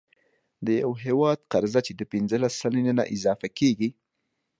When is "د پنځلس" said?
1.95-2.53